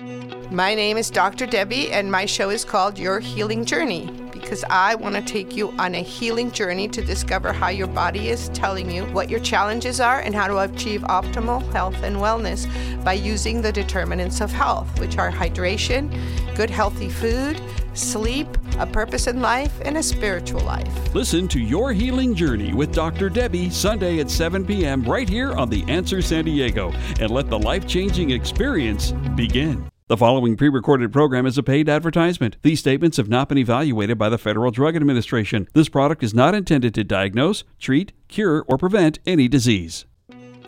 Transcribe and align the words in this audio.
My 0.00 0.74
name 0.74 0.96
is 0.96 1.10
Dr. 1.10 1.44
Debbie, 1.44 1.90
and 1.90 2.10
my 2.10 2.24
show 2.24 2.50
is 2.50 2.64
called 2.64 2.98
Your 2.98 3.18
Healing 3.18 3.64
Journey 3.64 4.08
because 4.32 4.64
I 4.70 4.94
want 4.94 5.16
to 5.16 5.22
take 5.22 5.56
you 5.56 5.70
on 5.72 5.96
a 5.96 6.02
healing 6.02 6.52
journey 6.52 6.86
to 6.88 7.02
discover 7.02 7.52
how 7.52 7.68
your 7.68 7.88
body 7.88 8.28
is 8.28 8.48
telling 8.50 8.90
you 8.90 9.04
what 9.06 9.28
your 9.28 9.40
challenges 9.40 10.00
are 10.00 10.20
and 10.20 10.34
how 10.34 10.46
to 10.46 10.58
achieve 10.58 11.02
optimal 11.02 11.60
health 11.72 11.96
and 12.02 12.16
wellness 12.16 12.66
by 13.04 13.14
using 13.14 13.60
the 13.60 13.72
determinants 13.72 14.40
of 14.40 14.52
health, 14.52 15.00
which 15.00 15.18
are 15.18 15.32
hydration, 15.32 16.08
good 16.54 16.70
healthy 16.70 17.08
food, 17.08 17.60
sleep, 17.98 18.48
a 18.78 18.86
purpose 18.86 19.26
in 19.26 19.40
life, 19.40 19.72
and 19.84 19.96
a 19.96 20.02
spiritual 20.02 20.60
life. 20.60 21.14
Listen 21.14 21.48
to 21.48 21.60
Your 21.60 21.92
Healing 21.92 22.34
Journey 22.34 22.72
with 22.72 22.92
Dr. 22.92 23.28
Debbie 23.28 23.70
Sunday 23.70 24.20
at 24.20 24.30
7 24.30 24.64
p.m. 24.64 25.02
right 25.04 25.28
here 25.28 25.52
on 25.52 25.68
The 25.68 25.84
Answer 25.88 26.22
San 26.22 26.44
Diego 26.44 26.92
and 27.20 27.30
let 27.30 27.50
the 27.50 27.58
life 27.58 27.86
changing 27.86 28.30
experience 28.30 29.12
begin. 29.34 29.88
The 30.08 30.16
following 30.16 30.56
pre 30.56 30.70
recorded 30.70 31.12
program 31.12 31.44
is 31.44 31.58
a 31.58 31.62
paid 31.62 31.86
advertisement. 31.86 32.56
These 32.62 32.80
statements 32.80 33.18
have 33.18 33.28
not 33.28 33.50
been 33.50 33.58
evaluated 33.58 34.16
by 34.16 34.30
the 34.30 34.38
Federal 34.38 34.70
Drug 34.70 34.96
Administration. 34.96 35.68
This 35.74 35.90
product 35.90 36.22
is 36.22 36.32
not 36.32 36.54
intended 36.54 36.94
to 36.94 37.04
diagnose, 37.04 37.62
treat, 37.78 38.12
cure, 38.26 38.64
or 38.68 38.78
prevent 38.78 39.18
any 39.26 39.48
disease. 39.48 40.06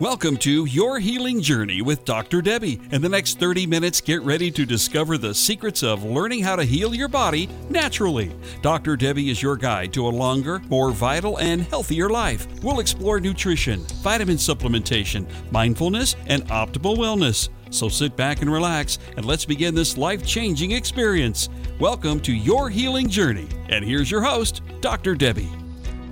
Welcome 0.01 0.37
to 0.37 0.65
Your 0.65 0.97
Healing 0.97 1.43
Journey 1.43 1.83
with 1.83 2.05
Dr. 2.05 2.41
Debbie. 2.41 2.81
In 2.91 3.03
the 3.03 3.07
next 3.07 3.37
30 3.39 3.67
minutes, 3.67 4.01
get 4.01 4.23
ready 4.23 4.49
to 4.49 4.65
discover 4.65 5.15
the 5.15 5.35
secrets 5.35 5.83
of 5.83 6.03
learning 6.03 6.41
how 6.41 6.55
to 6.55 6.63
heal 6.63 6.95
your 6.95 7.07
body 7.07 7.47
naturally. 7.69 8.31
Dr. 8.63 8.97
Debbie 8.97 9.29
is 9.29 9.43
your 9.43 9.55
guide 9.55 9.93
to 9.93 10.07
a 10.07 10.09
longer, 10.09 10.59
more 10.69 10.89
vital, 10.89 11.37
and 11.37 11.61
healthier 11.61 12.09
life. 12.09 12.47
We'll 12.63 12.79
explore 12.79 13.19
nutrition, 13.19 13.81
vitamin 14.01 14.37
supplementation, 14.37 15.27
mindfulness, 15.51 16.15
and 16.25 16.47
optimal 16.47 16.97
wellness. 16.97 17.49
So 17.69 17.87
sit 17.87 18.17
back 18.17 18.41
and 18.41 18.51
relax, 18.51 18.97
and 19.17 19.25
let's 19.27 19.45
begin 19.45 19.75
this 19.75 19.97
life 19.97 20.25
changing 20.25 20.71
experience. 20.71 21.47
Welcome 21.79 22.21
to 22.21 22.33
Your 22.33 22.71
Healing 22.71 23.07
Journey. 23.07 23.47
And 23.69 23.85
here's 23.85 24.09
your 24.09 24.23
host, 24.23 24.63
Dr. 24.81 25.13
Debbie. 25.13 25.60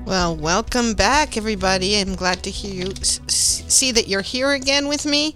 Well, 0.05 0.36
welcome 0.36 0.94
back, 0.95 1.38
everybody. 1.38 1.95
I'm 1.95 2.16
glad 2.16 2.42
to 2.44 2.50
hear 2.50 2.86
you 2.86 2.94
see 3.03 3.92
that 3.92 4.08
you're 4.08 4.22
here 4.22 4.52
again 4.52 4.88
with 4.88 5.05
me. 5.05 5.36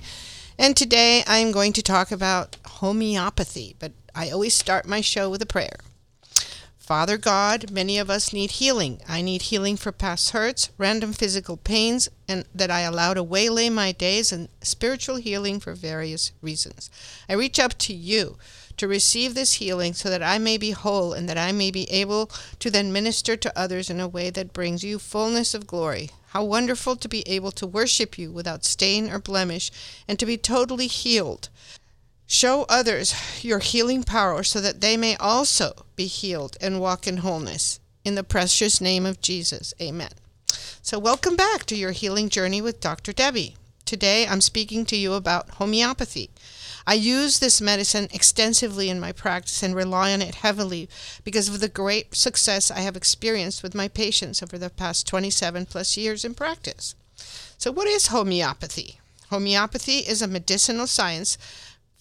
And 0.57 0.75
today 0.75 1.23
I'm 1.27 1.51
going 1.51 1.73
to 1.73 1.83
talk 1.83 2.11
about 2.11 2.57
homeopathy, 2.65 3.75
but 3.79 3.91
I 4.15 4.29
always 4.31 4.55
start 4.55 4.87
my 4.87 5.01
show 5.01 5.29
with 5.29 5.41
a 5.41 5.45
prayer. 5.45 5.77
Father 6.83 7.17
God, 7.17 7.71
many 7.71 7.97
of 7.97 8.09
us 8.09 8.33
need 8.33 8.51
healing. 8.51 8.99
I 9.07 9.21
need 9.21 9.43
healing 9.43 9.77
for 9.77 9.93
past 9.93 10.31
hurts, 10.31 10.69
random 10.77 11.13
physical 11.13 11.55
pains, 11.55 12.09
and 12.27 12.43
that 12.53 12.69
I 12.69 12.81
allow 12.81 13.13
to 13.13 13.23
waylay 13.23 13.69
my 13.69 13.93
days, 13.93 14.33
and 14.33 14.49
spiritual 14.61 15.15
healing 15.15 15.61
for 15.61 15.75
various 15.75 16.33
reasons. 16.41 16.89
I 17.29 17.35
reach 17.35 17.57
up 17.57 17.77
to 17.77 17.93
you 17.93 18.37
to 18.75 18.89
receive 18.89 19.33
this 19.33 19.53
healing 19.53 19.93
so 19.93 20.09
that 20.09 20.21
I 20.21 20.39
may 20.39 20.57
be 20.57 20.71
whole 20.71 21.13
and 21.13 21.29
that 21.29 21.37
I 21.37 21.53
may 21.53 21.71
be 21.71 21.89
able 21.89 22.29
to 22.59 22.69
then 22.69 22.91
minister 22.91 23.37
to 23.37 23.57
others 23.57 23.89
in 23.89 24.01
a 24.01 24.07
way 24.09 24.29
that 24.31 24.51
brings 24.51 24.83
you 24.83 24.99
fullness 24.99 25.53
of 25.53 25.65
glory. 25.65 26.09
How 26.31 26.43
wonderful 26.43 26.97
to 26.97 27.07
be 27.07 27.25
able 27.25 27.51
to 27.51 27.65
worship 27.65 28.17
you 28.17 28.29
without 28.29 28.65
stain 28.65 29.09
or 29.09 29.19
blemish 29.19 29.71
and 30.05 30.19
to 30.19 30.25
be 30.25 30.35
totally 30.35 30.87
healed. 30.87 31.47
Show 32.27 32.65
others 32.69 33.13
your 33.43 33.59
healing 33.59 34.03
power 34.03 34.43
so 34.43 34.61
that 34.61 34.81
they 34.81 34.97
may 34.97 35.15
also 35.17 35.85
be 35.95 36.07
healed 36.07 36.57
and 36.61 36.79
walk 36.79 37.05
in 37.05 37.17
wholeness. 37.17 37.79
In 38.05 38.15
the 38.15 38.23
precious 38.23 38.81
name 38.81 39.05
of 39.05 39.21
Jesus, 39.21 39.73
amen. 39.81 40.11
So, 40.81 40.99
welcome 40.99 41.35
back 41.35 41.65
to 41.65 41.75
your 41.75 41.91
healing 41.91 42.29
journey 42.29 42.61
with 42.61 42.81
Dr. 42.81 43.13
Debbie. 43.13 43.55
Today 43.85 44.25
I'm 44.25 44.41
speaking 44.41 44.85
to 44.87 44.95
you 44.95 45.13
about 45.13 45.51
homeopathy. 45.51 46.29
I 46.85 46.95
use 46.95 47.39
this 47.39 47.61
medicine 47.61 48.07
extensively 48.11 48.89
in 48.89 48.99
my 48.99 49.11
practice 49.11 49.63
and 49.63 49.75
rely 49.75 50.13
on 50.13 50.21
it 50.21 50.35
heavily 50.35 50.89
because 51.23 51.47
of 51.47 51.59
the 51.59 51.69
great 51.69 52.15
success 52.15 52.69
I 52.69 52.79
have 52.79 52.97
experienced 52.97 53.63
with 53.63 53.75
my 53.75 53.87
patients 53.87 54.43
over 54.43 54.57
the 54.57 54.69
past 54.69 55.07
27 55.07 55.65
plus 55.65 55.95
years 55.95 56.25
in 56.25 56.33
practice. 56.33 56.95
So, 57.57 57.71
what 57.71 57.87
is 57.87 58.07
homeopathy? 58.07 58.99
Homeopathy 59.29 59.99
is 59.99 60.21
a 60.21 60.27
medicinal 60.27 60.87
science 60.87 61.37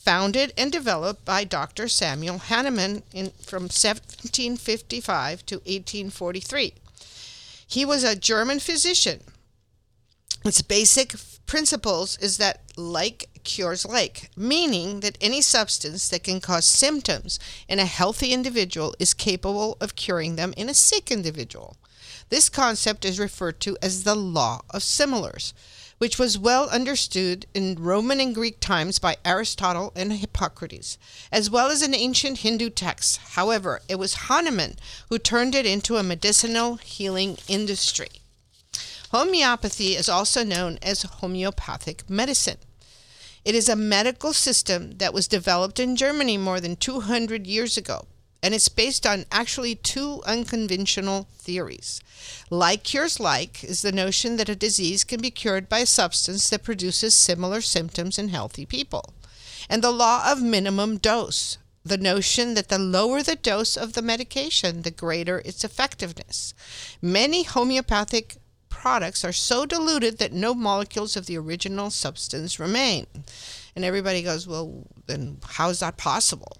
founded 0.05 0.53
and 0.57 0.73
developed 0.73 1.25
by 1.25 1.45
Dr. 1.45 1.87
Samuel 1.89 2.39
Hahnemann 2.39 3.03
in, 3.13 3.31
from 3.45 3.65
1755 3.65 5.47
to 5.47 5.57
1843. 5.57 6.75
He 7.67 7.85
was 7.85 8.03
a 8.03 8.17
German 8.17 8.59
physician. 8.59 9.21
Its 10.45 10.61
basic 10.61 11.15
principles 11.47 12.19
is 12.19 12.37
that 12.39 12.63
like 12.77 13.29
cures 13.45 13.87
like, 13.87 14.31
meaning 14.37 15.01
that 15.01 15.19
any 15.21 15.41
substance 15.41 16.09
that 16.09 16.25
can 16.25 16.41
cause 16.41 16.65
symptoms 16.65 17.39
in 17.69 17.79
a 17.79 17.85
healthy 17.85 18.33
individual 18.33 18.95
is 18.99 19.15
capable 19.15 19.77
of 19.81 19.97
curing 19.97 20.37
them 20.37 20.53
in 20.57 20.69
a 20.69 20.75
sick 20.75 21.11
individual. 21.11 21.77
This 22.29 22.49
concept 22.49 23.05
is 23.05 23.21
referred 23.21 23.61
to 23.61 23.77
as 23.81 24.05
the 24.05 24.15
law 24.15 24.63
of 24.71 24.83
similars 24.83 25.55
which 26.03 26.19
was 26.19 26.37
well 26.37 26.69
understood 26.71 27.47
in 27.55 27.77
Roman 27.77 28.19
and 28.19 28.35
Greek 28.35 28.59
times 28.59 28.99
by 28.99 29.17
Aristotle 29.25 29.93
and 29.95 30.13
Hippocrates, 30.13 30.99
as 31.31 31.49
well 31.49 31.71
as 31.71 31.81
in 31.81 31.95
ancient 31.95 32.39
Hindu 32.39 32.71
texts. 32.71 33.19
However, 33.35 33.81
it 33.89 34.01
was 34.01 34.27
Hahnemann 34.27 34.81
who 35.11 35.19
turned 35.21 35.55
it 35.55 35.65
into 35.65 35.99
a 35.99 36.03
medicinal 36.03 36.75
healing 36.75 37.39
industry. 37.47 38.09
Homeopathy 39.13 39.95
is 39.95 40.09
also 40.09 40.43
known 40.43 40.81
as 40.83 41.03
homeopathic 41.03 42.11
medicine. 42.11 42.59
It 43.45 43.55
is 43.55 43.69
a 43.69 43.77
medical 43.77 44.33
system 44.33 44.99
that 44.99 45.15
was 45.15 45.29
developed 45.29 45.79
in 45.79 45.95
Germany 45.95 46.37
more 46.37 46.59
than 46.59 46.75
200 46.75 47.47
years 47.47 47.77
ago 47.77 48.09
and 48.43 48.55
it's 48.55 48.69
based 48.69 49.07
on 49.07 49.25
actually 49.31 49.75
two 49.75 50.21
unconventional 50.27 51.29
theories. 51.39 52.01
Like 52.51 52.83
cures 52.83 53.21
like 53.21 53.63
is 53.63 53.83
the 53.83 53.93
notion 53.93 54.37
that 54.37 54.49
a 54.49 54.57
disease 54.57 55.05
can 55.05 55.21
be 55.21 55.31
cured 55.31 55.69
by 55.69 55.81
a 55.81 55.87
substance 55.87 56.51
that 56.51 56.65
produces 56.65 57.15
similar 57.15 57.61
symptoms 57.61 58.19
in 58.19 58.29
healthy 58.29 58.67
people, 58.67 59.15
and 59.71 59.83
the 59.83 59.91
law 59.91 60.31
of 60.31 60.43
minimum 60.43 60.99
dose, 60.99 61.59
the 61.85 61.99
notion 61.99 62.55
that 62.55 62.69
the 62.69 62.79
lower 62.79 63.23
the 63.23 63.37
dose 63.37 63.77
of 63.77 63.93
the 63.93 64.03
medication, 64.03 64.83
the 64.83 64.91
greater 64.91 65.39
its 65.45 65.65
effectiveness. 65.65 66.55
Many 67.01 67.45
homeopathic 67.45 68.37
products 68.69 69.25
are 69.25 69.33
so 69.33 69.65
diluted 69.65 70.19
that 70.19 70.33
no 70.33 70.55
molecules 70.55 71.17
of 71.17 71.27
the 71.27 71.39
original 71.39 71.91
substance 71.91 72.59
remain. 72.59 73.07
And 73.77 73.85
everybody 73.85 74.23
goes, 74.23 74.47
well, 74.47 74.87
then 75.07 75.39
how 75.45 75.71
is 75.71 75.81
that 75.81 75.97
possible? 75.97 76.57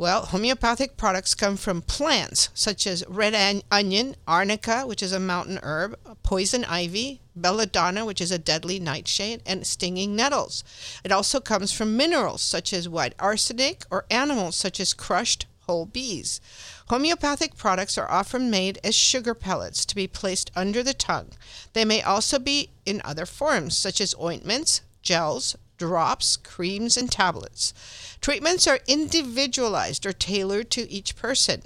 Well, 0.00 0.24
homeopathic 0.24 0.96
products 0.96 1.34
come 1.34 1.58
from 1.58 1.82
plants 1.82 2.48
such 2.54 2.86
as 2.86 3.04
red 3.06 3.34
onion, 3.70 4.16
arnica, 4.26 4.86
which 4.86 5.02
is 5.02 5.12
a 5.12 5.20
mountain 5.20 5.60
herb, 5.62 5.94
poison 6.22 6.64
ivy, 6.64 7.20
belladonna, 7.36 8.06
which 8.06 8.22
is 8.22 8.30
a 8.30 8.38
deadly 8.38 8.80
nightshade, 8.80 9.42
and 9.44 9.66
stinging 9.66 10.16
nettles. 10.16 10.64
It 11.04 11.12
also 11.12 11.38
comes 11.38 11.70
from 11.70 11.98
minerals 11.98 12.40
such 12.40 12.72
as 12.72 12.88
white 12.88 13.12
arsenic 13.18 13.84
or 13.90 14.06
animals 14.10 14.56
such 14.56 14.80
as 14.80 14.94
crushed 14.94 15.44
whole 15.66 15.84
bees. 15.84 16.40
Homeopathic 16.88 17.58
products 17.58 17.98
are 17.98 18.10
often 18.10 18.50
made 18.50 18.78
as 18.82 18.94
sugar 18.94 19.34
pellets 19.34 19.84
to 19.84 19.94
be 19.94 20.06
placed 20.06 20.50
under 20.56 20.82
the 20.82 20.94
tongue. 20.94 21.32
They 21.74 21.84
may 21.84 22.00
also 22.00 22.38
be 22.38 22.70
in 22.86 23.02
other 23.04 23.26
forms, 23.26 23.76
such 23.76 24.00
as 24.00 24.14
ointments, 24.18 24.80
gels, 25.02 25.56
drops, 25.80 26.36
creams, 26.36 26.98
and 26.98 27.10
tablets. 27.10 27.72
Treatments 28.20 28.66
are 28.66 28.80
individualized 28.86 30.04
or 30.04 30.12
tailored 30.12 30.70
to 30.70 30.88
each 30.90 31.16
person. 31.16 31.62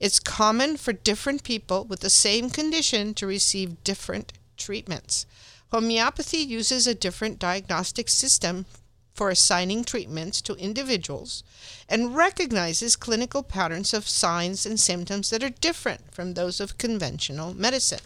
It's 0.00 0.18
common 0.18 0.78
for 0.78 0.94
different 0.94 1.44
people 1.44 1.84
with 1.84 2.00
the 2.00 2.08
same 2.08 2.48
condition 2.48 3.12
to 3.14 3.26
receive 3.26 3.84
different 3.84 4.32
treatments. 4.56 5.26
Homeopathy 5.72 6.38
uses 6.38 6.86
a 6.86 6.94
different 6.94 7.38
diagnostic 7.38 8.08
system 8.08 8.64
for 9.12 9.28
assigning 9.28 9.84
treatments 9.84 10.40
to 10.40 10.54
individuals 10.54 11.44
and 11.86 12.16
recognizes 12.16 12.96
clinical 12.96 13.42
patterns 13.42 13.92
of 13.92 14.08
signs 14.08 14.64
and 14.64 14.80
symptoms 14.80 15.28
that 15.28 15.44
are 15.44 15.50
different 15.50 16.14
from 16.14 16.32
those 16.32 16.60
of 16.60 16.78
conventional 16.78 17.52
medicine. 17.52 18.00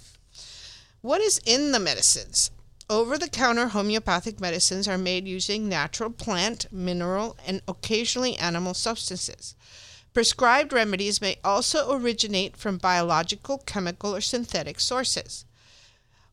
What 1.00 1.20
is 1.20 1.40
in 1.46 1.70
the 1.70 1.78
medicines? 1.78 2.50
Over 2.90 3.16
the 3.16 3.28
counter 3.28 3.68
homeopathic 3.68 4.40
medicines 4.40 4.86
are 4.86 4.98
made 4.98 5.26
using 5.26 5.68
natural 5.68 6.10
plant, 6.10 6.66
mineral, 6.70 7.36
and 7.46 7.62
occasionally 7.66 8.36
animal 8.36 8.74
substances. 8.74 9.54
Prescribed 10.12 10.72
remedies 10.72 11.20
may 11.20 11.38
also 11.42 11.92
originate 11.92 12.56
from 12.56 12.76
biological, 12.78 13.58
chemical, 13.58 14.14
or 14.14 14.20
synthetic 14.20 14.80
sources. 14.80 15.44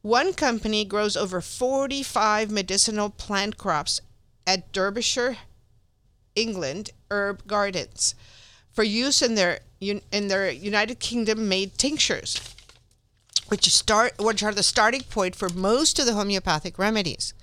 One 0.02 0.34
company 0.34 0.84
grows 0.84 1.16
over 1.16 1.42
45 1.42 2.52
medicinal 2.52 3.10
plant 3.10 3.58
crops 3.58 4.02
at 4.46 4.72
Derbyshire, 4.72 5.38
England, 6.36 6.92
herb 7.10 7.48
gardens 7.48 8.16
for 8.72 8.84
use 8.84 9.22
in 9.22 9.36
their 9.36 9.60
in 9.80 10.28
their 10.28 10.50
United 10.50 11.00
Kingdom 11.00 11.50
made 11.50 11.78
tinctures 11.78 12.40
which 13.52 13.70
start 13.70 14.14
which 14.18 14.42
are 14.42 14.54
the 14.54 14.64
starting 14.64 15.02
point 15.02 15.36
for 15.36 15.50
most 15.50 16.00
of 16.00 16.06
the 16.06 16.14
homeopathic 16.14 16.80
remedies. 16.80 17.34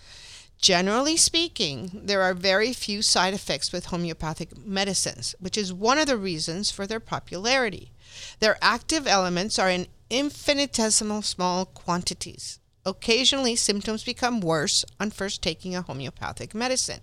Generally 0.59 1.19
speaking, 1.19 1.91
there 1.93 2.23
are 2.23 2.33
very 2.33 2.73
few 2.73 3.03
side 3.03 3.35
effects 3.35 3.73
with 3.73 3.87
homeopathic 3.87 4.57
medicines, 4.57 5.35
which 5.39 5.59
is 5.59 5.71
one 5.71 5.99
of 5.99 6.07
the 6.07 6.17
reasons 6.17 6.71
for 6.71 6.87
their 6.87 6.99
popularity. 6.99 7.93
Their 8.41 8.57
active 8.63 9.07
elements 9.07 9.59
are 9.59 9.69
in 9.69 9.87
infinitesimal 10.09 11.21
small 11.21 11.67
quantities. 11.67 12.59
Occasionally, 12.87 13.55
symptoms 13.55 14.03
become 14.03 14.41
worse 14.41 14.87
on 14.99 15.11
first 15.11 15.43
taking 15.43 15.77
a 15.77 15.83
homeopathic 15.83 16.55
medicine. 16.55 17.03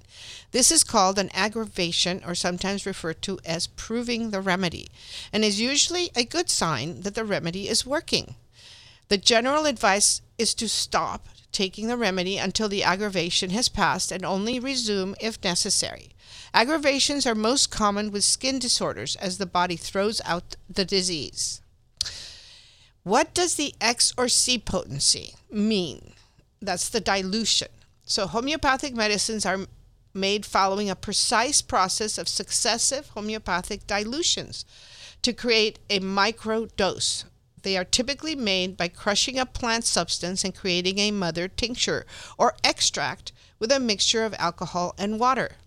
This 0.49 0.71
is 0.71 0.83
called 0.83 1.19
an 1.19 1.29
aggravation 1.31 2.23
or 2.25 2.33
sometimes 2.33 2.87
referred 2.87 3.21
to 3.21 3.37
as 3.45 3.67
proving 3.67 4.31
the 4.31 4.41
remedy, 4.41 4.87
and 5.31 5.45
is 5.45 5.61
usually 5.61 6.09
a 6.15 6.25
good 6.25 6.49
sign 6.49 7.01
that 7.01 7.13
the 7.13 7.23
remedy 7.23 7.69
is 7.69 7.85
working. 7.85 8.33
The 9.07 9.17
general 9.17 9.65
advice 9.65 10.21
is 10.37 10.53
to 10.55 10.67
stop 10.67 11.29
taking 11.51 11.87
the 11.87 11.97
remedy 11.97 12.37
until 12.37 12.67
the 12.67 12.83
aggravation 12.83 13.51
has 13.51 13.69
passed 13.69 14.11
and 14.11 14.25
only 14.25 14.59
resume 14.59 15.15
if 15.21 15.41
necessary. 15.43 16.09
Aggravations 16.53 17.25
are 17.25 17.35
most 17.35 17.71
common 17.71 18.11
with 18.11 18.23
skin 18.23 18.59
disorders 18.59 19.15
as 19.17 19.37
the 19.37 19.45
body 19.45 19.75
throws 19.75 20.21
out 20.25 20.55
the 20.69 20.85
disease. 20.85 21.61
What 23.03 23.33
does 23.33 23.55
the 23.55 23.75
X 23.79 24.13
or 24.17 24.27
C 24.27 24.57
potency 24.57 25.35
mean? 25.51 26.13
That's 26.61 26.89
the 26.89 26.99
dilution. 26.99 27.67
So, 28.05 28.25
homeopathic 28.25 28.95
medicines 28.95 29.45
are 29.45 29.67
made 30.13 30.45
following 30.45 30.89
a 30.89 30.95
precise 30.95 31.61
process 31.61 32.17
of 32.17 32.27
successive 32.27 33.09
homeopathic 33.09 33.85
dilutions 33.85 34.65
to 35.21 35.33
create 35.33 35.79
a 35.89 35.99
micro 35.99 36.65
dose 36.65 37.25
they 37.65 37.75
are 37.75 37.83
typically 37.83 38.35
made 38.35 38.77
by 38.77 38.88
crushing 38.88 39.39
a 39.39 39.45
plant 39.45 39.83
substance 39.83 40.44
and 40.44 40.53
creating 40.53 41.00
a 41.00 41.09
mother 41.09 41.47
tincture 41.47 42.06
or 42.38 42.56
extract 42.63 43.31
with 43.57 43.71
a 43.71 43.79
mixture 43.79 44.23
of 44.23 44.35
alcohol 44.38 44.94
and 45.00 45.19
water. 45.19 45.57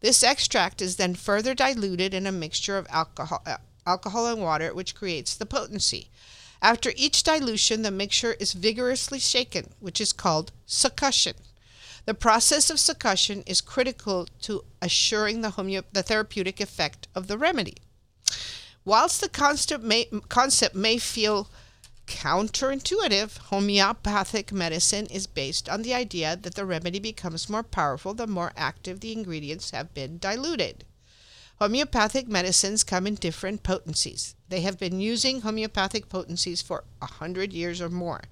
This 0.00 0.24
extract 0.24 0.82
is 0.82 0.96
then 0.96 1.14
further 1.14 1.54
diluted 1.54 2.12
in 2.12 2.26
a 2.26 2.32
mixture 2.32 2.76
of 2.76 2.88
alcohol, 2.90 3.42
uh, 3.46 3.58
alcohol 3.86 4.26
and 4.26 4.42
water, 4.42 4.74
which 4.74 4.96
creates 4.96 5.36
the 5.36 5.46
potency. 5.46 6.10
After 6.60 6.92
each 6.96 7.22
dilution, 7.22 7.82
the 7.82 7.92
mixture 7.92 8.32
is 8.40 8.52
vigorously 8.52 9.20
shaken, 9.20 9.72
which 9.78 10.00
is 10.00 10.12
called 10.12 10.50
succussion. 10.66 11.34
The 12.06 12.14
process 12.14 12.70
of 12.70 12.78
succussion 12.78 13.44
is 13.46 13.60
critical 13.60 14.28
to 14.42 14.64
assuring 14.82 15.42
the, 15.42 15.50
homeo- 15.50 15.84
the 15.92 16.02
therapeutic 16.02 16.60
effect 16.60 17.06
of 17.14 17.28
the 17.28 17.38
remedy. 17.38 17.76
Whilst 18.86 19.20
the 19.20 19.28
concept 19.28 19.82
may, 19.82 20.04
concept 20.28 20.76
may 20.76 20.96
feel 20.98 21.50
counterintuitive, 22.06 23.36
homeopathic 23.50 24.52
medicine 24.52 25.06
is 25.06 25.26
based 25.26 25.68
on 25.68 25.82
the 25.82 25.92
idea 25.92 26.36
that 26.36 26.54
the 26.54 26.64
remedy 26.64 27.00
becomes 27.00 27.48
more 27.48 27.64
powerful 27.64 28.14
the 28.14 28.28
more 28.28 28.52
active 28.56 29.00
the 29.00 29.10
ingredients 29.10 29.72
have 29.72 29.92
been 29.92 30.18
diluted. 30.18 30.84
Homeopathic 31.58 32.28
medicines 32.28 32.84
come 32.84 33.08
in 33.08 33.16
different 33.16 33.64
potencies. 33.64 34.36
They 34.50 34.60
have 34.60 34.78
been 34.78 35.00
using 35.00 35.40
homeopathic 35.40 36.08
potencies 36.08 36.62
for 36.62 36.84
a 37.02 37.06
hundred 37.06 37.52
years 37.52 37.80
or 37.80 37.88
more, 37.88 38.22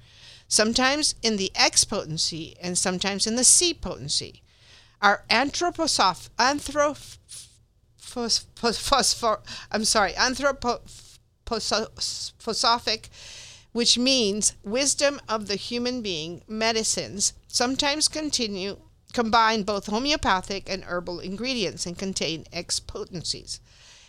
sometimes 0.46 1.16
in 1.20 1.36
the 1.36 1.50
X 1.56 1.82
potency 1.82 2.54
and 2.62 2.78
sometimes 2.78 3.26
in 3.26 3.34
the 3.34 3.42
C 3.42 3.74
potency. 3.74 4.40
Our 5.02 5.24
anthroposoph- 5.28 6.28
anthrop- 6.38 7.18
phos, 8.04 8.46
phosphor, 8.78 9.40
I'm 9.70 9.84
sorry, 9.84 10.12
anthroposophic, 10.12 13.08
which 13.72 13.98
means 13.98 14.54
wisdom 14.62 15.20
of 15.28 15.48
the 15.48 15.56
human 15.56 16.02
being, 16.02 16.42
medicines 16.46 17.32
sometimes 17.48 18.08
continue 18.08 18.76
combine 19.14 19.62
both 19.62 19.86
homeopathic 19.86 20.68
and 20.68 20.84
herbal 20.84 21.20
ingredients 21.20 21.86
and 21.86 21.96
contain 21.96 22.44
X 22.52 22.80
potencies. 22.80 23.60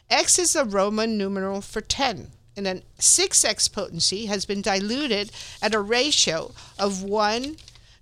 X 0.09 0.37
is 0.37 0.53
the 0.53 0.65
Roman 0.65 1.17
numeral 1.17 1.61
for 1.61 1.79
10, 1.79 2.31
and 2.57 2.67
a 2.67 2.81
6X 2.99 3.71
potency 3.71 4.25
has 4.25 4.45
been 4.45 4.61
diluted 4.61 5.31
at 5.61 5.73
a 5.73 5.79
ratio 5.79 6.53
of 6.77 7.03
1 7.03 7.55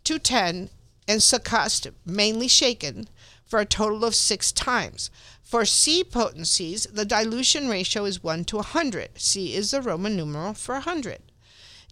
to 0.06 0.20
10 0.20 0.70
and 1.08 1.22
succussed, 1.22 1.92
mainly 2.06 2.48
shaken, 2.48 3.08
for 3.54 3.60
a 3.60 3.66
total 3.66 4.04
of 4.04 4.16
six 4.16 4.52
times. 4.52 5.12
For 5.44 5.64
C 5.64 6.04
potencies, 6.04 6.88
the 6.92 7.06
dilution 7.06 7.70
ratio 7.70 8.06
is 8.06 8.24
1 8.24 8.46
to 8.46 8.56
100. 8.56 9.22
C 9.22 9.54
is 9.54 9.70
the 9.70 9.80
Roman 9.80 10.16
numeral 10.16 10.56
for 10.56 10.74
100. 10.74 11.20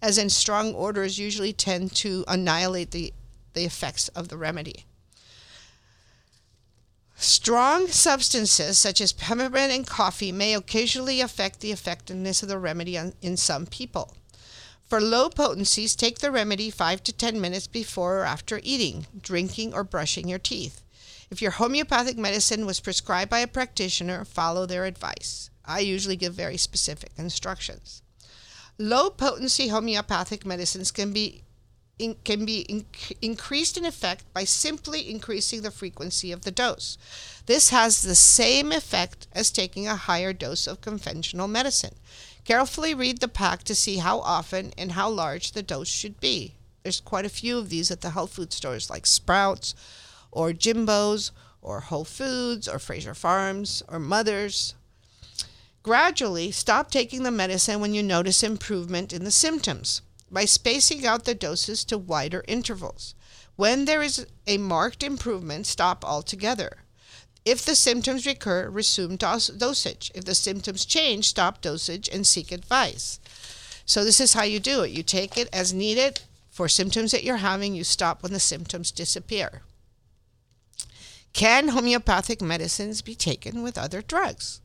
as 0.00 0.16
in 0.16 0.30
strong 0.30 0.74
odors 0.74 1.18
usually 1.18 1.52
tend 1.52 1.94
to 1.96 2.24
annihilate 2.26 2.90
the, 2.90 3.12
the 3.52 3.66
effects 3.66 4.08
of 4.08 4.28
the 4.28 4.38
remedy. 4.38 4.86
Strong 7.22 7.86
substances 7.86 8.80
such 8.80 9.00
as 9.00 9.12
peppermint 9.12 9.72
and 9.72 9.86
coffee 9.86 10.32
may 10.32 10.54
occasionally 10.54 11.20
affect 11.20 11.60
the 11.60 11.70
effectiveness 11.70 12.42
of 12.42 12.48
the 12.48 12.58
remedy 12.58 12.96
in 12.96 13.36
some 13.36 13.64
people. 13.64 14.16
For 14.82 15.00
low 15.00 15.30
potencies, 15.30 15.94
take 15.94 16.18
the 16.18 16.32
remedy 16.32 16.68
5 16.68 17.00
to 17.04 17.12
10 17.12 17.40
minutes 17.40 17.68
before 17.68 18.18
or 18.18 18.24
after 18.24 18.60
eating, 18.64 19.06
drinking, 19.16 19.72
or 19.72 19.84
brushing 19.84 20.28
your 20.28 20.40
teeth. 20.40 20.82
If 21.30 21.40
your 21.40 21.52
homeopathic 21.52 22.18
medicine 22.18 22.66
was 22.66 22.80
prescribed 22.80 23.30
by 23.30 23.38
a 23.38 23.46
practitioner, 23.46 24.24
follow 24.24 24.66
their 24.66 24.84
advice. 24.84 25.48
I 25.64 25.78
usually 25.78 26.16
give 26.16 26.34
very 26.34 26.56
specific 26.56 27.12
instructions. 27.16 28.02
Low 28.78 29.10
potency 29.10 29.68
homeopathic 29.68 30.44
medicines 30.44 30.90
can 30.90 31.12
be 31.12 31.44
in, 31.98 32.16
can 32.24 32.44
be 32.44 32.66
inc- 32.68 33.16
increased 33.20 33.76
in 33.76 33.84
effect 33.84 34.24
by 34.32 34.44
simply 34.44 35.10
increasing 35.10 35.62
the 35.62 35.70
frequency 35.70 36.32
of 36.32 36.42
the 36.42 36.50
dose. 36.50 36.98
This 37.46 37.70
has 37.70 38.02
the 38.02 38.14
same 38.14 38.72
effect 38.72 39.26
as 39.32 39.50
taking 39.50 39.86
a 39.86 39.96
higher 39.96 40.32
dose 40.32 40.66
of 40.66 40.80
conventional 40.80 41.48
medicine. 41.48 41.94
Carefully 42.44 42.94
read 42.94 43.20
the 43.20 43.28
pack 43.28 43.62
to 43.64 43.74
see 43.74 43.98
how 43.98 44.20
often 44.20 44.72
and 44.76 44.92
how 44.92 45.08
large 45.08 45.52
the 45.52 45.62
dose 45.62 45.88
should 45.88 46.20
be. 46.20 46.54
There's 46.82 47.00
quite 47.00 47.24
a 47.24 47.30
few 47.30 47.58
of 47.58 47.68
these 47.68 47.90
at 47.90 48.00
the 48.00 48.10
health 48.10 48.34
food 48.34 48.52
stores 48.52 48.90
like 48.90 49.06
Sprouts 49.06 49.74
or 50.30 50.52
Jimbo's 50.52 51.30
or 51.60 51.80
Whole 51.80 52.04
Foods 52.04 52.66
or 52.66 52.80
Frazier 52.80 53.14
Farms 53.14 53.82
or 53.88 54.00
Mother's. 54.00 54.74
Gradually, 55.84 56.50
stop 56.50 56.90
taking 56.90 57.22
the 57.22 57.30
medicine 57.30 57.80
when 57.80 57.94
you 57.94 58.02
notice 58.02 58.42
improvement 58.42 59.12
in 59.12 59.24
the 59.24 59.30
symptoms 59.30 60.02
by 60.32 60.44
spacing 60.46 61.06
out 61.06 61.24
the 61.24 61.34
doses 61.34 61.84
to 61.84 61.98
wider 61.98 62.42
intervals. 62.48 63.14
When 63.56 63.84
there 63.84 64.02
is 64.02 64.26
a 64.46 64.58
marked 64.58 65.02
improvement, 65.02 65.66
stop 65.66 66.04
altogether. 66.04 66.78
If 67.44 67.64
the 67.64 67.74
symptoms 67.74 68.24
recur, 68.24 68.70
resume 68.70 69.16
dos- 69.16 69.48
dosage. 69.48 70.10
If 70.14 70.24
the 70.24 70.34
symptoms 70.34 70.84
change, 70.84 71.28
stop 71.28 71.60
dosage 71.60 72.08
and 72.08 72.26
seek 72.26 72.50
advice. 72.50 73.20
So, 73.84 74.04
this 74.04 74.20
is 74.20 74.32
how 74.32 74.44
you 74.44 74.60
do 74.60 74.82
it 74.82 74.92
you 74.92 75.02
take 75.02 75.36
it 75.36 75.48
as 75.52 75.74
needed 75.74 76.22
for 76.50 76.68
symptoms 76.68 77.10
that 77.10 77.24
you're 77.24 77.38
having, 77.38 77.74
you 77.74 77.84
stop 77.84 78.22
when 78.22 78.32
the 78.32 78.40
symptoms 78.40 78.90
disappear. 78.90 79.62
Can 81.32 81.68
homeopathic 81.68 82.40
medicines 82.40 83.02
be 83.02 83.14
taken 83.14 83.62
with 83.62 83.78
other 83.78 84.02
drugs? 84.02 84.61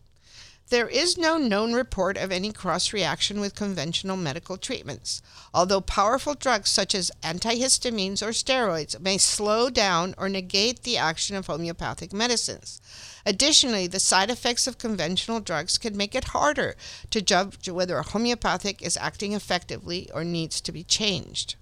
There 0.70 0.90
is 0.90 1.18
no 1.18 1.38
known 1.38 1.72
report 1.72 2.18
of 2.18 2.30
any 2.30 2.52
cross 2.52 2.92
reaction 2.92 3.40
with 3.40 3.56
conventional 3.56 4.18
medical 4.18 4.58
treatments, 4.58 5.22
although 5.54 5.80
powerful 5.80 6.36
drugs 6.36 6.70
such 6.70 6.94
as 6.94 7.10
antihistamines 7.24 8.22
or 8.22 8.32
steroids 8.32 9.00
may 9.00 9.18
slow 9.18 9.70
down 9.70 10.14
or 10.18 10.28
negate 10.28 10.84
the 10.84 10.98
action 10.98 11.38
of 11.38 11.48
homeopathic 11.48 12.12
medicines. 12.12 12.82
Additionally, 13.26 13.88
the 13.88 14.02
side 14.02 14.30
effects 14.30 14.68
of 14.68 14.78
conventional 14.78 15.40
drugs 15.40 15.78
can 15.78 15.96
make 15.96 16.14
it 16.14 16.26
harder 16.36 16.76
to 17.12 17.22
judge 17.22 17.70
whether 17.70 17.98
a 17.98 18.04
homeopathic 18.04 18.82
is 18.82 18.98
acting 18.98 19.32
effectively 19.32 20.12
or 20.14 20.26
needs 20.26 20.60
to 20.60 20.74
be 20.74 20.84
changed. 20.84 21.56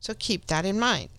So 0.00 0.14
keep 0.14 0.46
that 0.46 0.64
in 0.64 0.80
mind. 0.80 1.10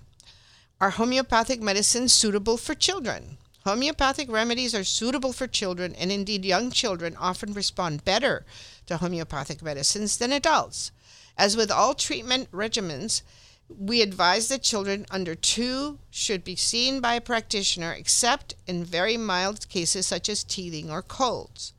Are 0.81 0.89
homeopathic 0.89 1.61
medicines 1.61 2.11
suitable 2.11 2.57
for 2.57 2.73
children? 2.73 3.37
Homeopathic 3.65 4.29
remedies 4.29 4.75
are 4.75 4.83
suitable 4.83 5.31
for 5.31 5.47
children, 5.47 5.95
and 5.95 6.11
indeed, 6.11 6.43
young 6.43 6.69
children 6.69 7.15
often 7.15 7.53
respond 7.53 8.03
better 8.03 8.45
to 8.87 8.97
homeopathic 8.97 9.61
medicines 9.61 10.17
than 10.17 10.33
adults. 10.33 10.91
As 11.37 11.55
with 11.55 11.71
all 11.71 11.93
treatment 11.93 12.51
regimens, 12.51 13.21
we 13.69 14.01
advise 14.01 14.49
that 14.49 14.63
children 14.63 15.05
under 15.09 15.33
two 15.33 15.97
should 16.11 16.43
be 16.43 16.57
seen 16.57 16.99
by 16.99 17.15
a 17.15 17.21
practitioner, 17.21 17.93
except 17.93 18.53
in 18.67 18.83
very 18.83 19.15
mild 19.15 19.69
cases 19.69 20.05
such 20.05 20.27
as 20.27 20.43
teething 20.43 20.91
or 20.91 21.01
colds. 21.01 21.71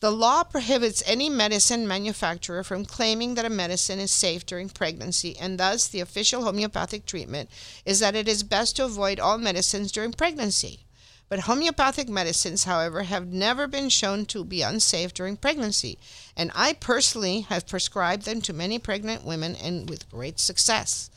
The 0.00 0.10
law 0.10 0.44
prohibits 0.44 1.02
any 1.04 1.28
medicine 1.28 1.86
manufacturer 1.86 2.64
from 2.64 2.86
claiming 2.86 3.34
that 3.34 3.44
a 3.44 3.50
medicine 3.50 3.98
is 3.98 4.10
safe 4.10 4.46
during 4.46 4.70
pregnancy, 4.70 5.36
and 5.36 5.60
thus 5.60 5.88
the 5.88 6.00
official 6.00 6.44
homeopathic 6.44 7.04
treatment 7.04 7.50
is 7.84 7.98
that 8.00 8.16
it 8.16 8.28
is 8.28 8.42
best 8.42 8.76
to 8.76 8.86
avoid 8.86 9.20
all 9.20 9.36
medicines 9.36 9.92
during 9.92 10.12
pregnancy. 10.12 10.86
But 11.28 11.40
homeopathic 11.40 12.08
medicines, 12.08 12.64
however, 12.64 13.02
have 13.02 13.28
never 13.28 13.66
been 13.66 13.90
shown 13.90 14.24
to 14.26 14.44
be 14.44 14.62
unsafe 14.62 15.12
during 15.12 15.36
pregnancy, 15.36 15.98
and 16.36 16.50
I 16.54 16.72
personally 16.72 17.42
have 17.42 17.66
prescribed 17.66 18.24
them 18.24 18.40
to 18.42 18.52
many 18.52 18.78
pregnant 18.78 19.24
women 19.24 19.54
and 19.54 19.90
with 19.90 20.10
great 20.10 20.40
success. 20.40 21.10